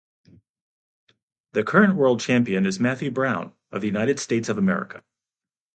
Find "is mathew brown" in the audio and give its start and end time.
2.65-3.53